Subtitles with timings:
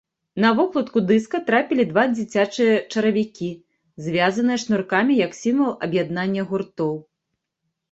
[0.43, 3.51] На вокладку дыска трапілі два дзіцячыя чаравікі,
[4.07, 6.93] звязаныя шнуркамі як сімвал аб'яднання гуртоў.